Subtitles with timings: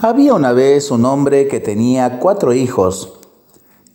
[0.00, 3.14] Había una vez un hombre que tenía cuatro hijos.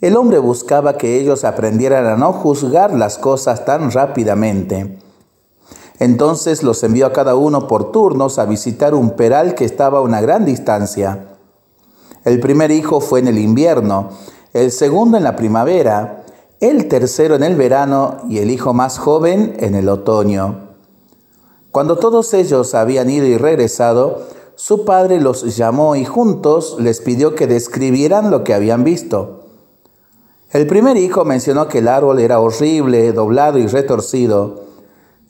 [0.02, 5.00] El hombre buscaba que ellos aprendieran a no juzgar las cosas tan rápidamente.
[6.00, 10.02] Entonces los envió a cada uno por turnos a visitar un peral que estaba a
[10.02, 11.38] una gran distancia.
[12.25, 14.09] El primer hijo fue en el invierno,
[14.51, 16.25] el segundo en la primavera,
[16.59, 20.67] el tercero en el verano y el hijo más joven en el otoño.
[21.71, 27.35] Cuando todos ellos habían ido y regresado, su padre los llamó y juntos les pidió
[27.35, 29.41] que describieran lo que habían visto.
[30.52, 34.66] El primer hijo mencionó que el árbol era horrible, doblado y retorcido.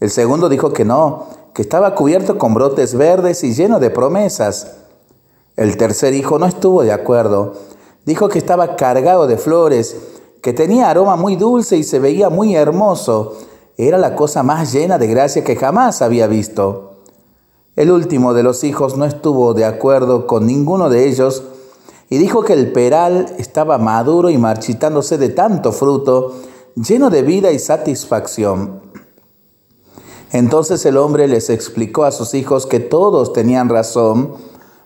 [0.01, 4.73] El segundo dijo que no, que estaba cubierto con brotes verdes y lleno de promesas.
[5.55, 7.53] El tercer hijo no estuvo de acuerdo.
[8.05, 9.95] Dijo que estaba cargado de flores,
[10.41, 13.37] que tenía aroma muy dulce y se veía muy hermoso.
[13.77, 16.92] Era la cosa más llena de gracia que jamás había visto.
[17.75, 21.43] El último de los hijos no estuvo de acuerdo con ninguno de ellos
[22.09, 26.35] y dijo que el peral estaba maduro y marchitándose de tanto fruto,
[26.75, 28.81] lleno de vida y satisfacción.
[30.31, 34.33] Entonces el hombre les explicó a sus hijos que todos tenían razón,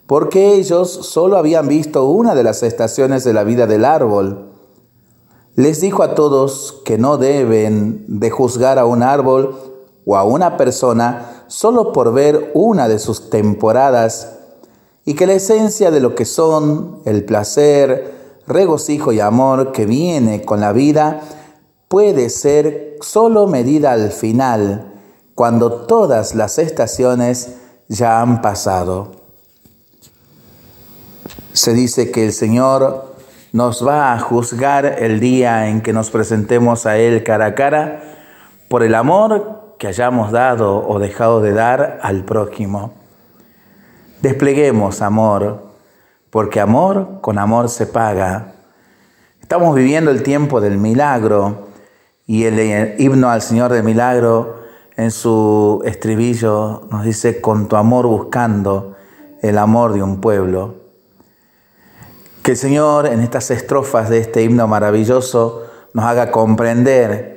[0.06, 4.52] porque ellos solo habían visto una de las estaciones de la vida del árbol.
[5.56, 9.77] Les dijo a todos que no deben de juzgar a un árbol
[10.08, 14.36] o a una persona solo por ver una de sus temporadas
[15.04, 18.16] y que la esencia de lo que son, el placer,
[18.48, 21.20] regocijo y amor que viene con la vida,
[21.90, 24.94] puede ser solo medida al final,
[25.36, 27.58] cuando todas las estaciones
[27.90, 29.12] ya han pasado.
[31.52, 33.14] Se dice que el Señor
[33.52, 38.04] nos va a juzgar el día en que nos presentemos a Él cara a cara
[38.70, 42.94] por el amor que hayamos dado o dejado de dar al prójimo.
[44.22, 45.68] Despleguemos amor,
[46.30, 48.54] porque amor con amor se paga.
[49.42, 51.68] Estamos viviendo el tiempo del milagro
[52.26, 54.58] y el himno al Señor del milagro
[54.98, 58.96] en su estribillo nos dice, con tu amor buscando
[59.42, 60.76] el amor de un pueblo.
[62.42, 65.64] Que el Señor en estas estrofas de este himno maravilloso
[65.94, 67.37] nos haga comprender